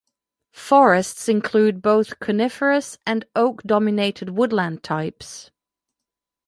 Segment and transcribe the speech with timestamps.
[0.55, 5.51] Forests include both coniferous- and oak-dominated woodland types.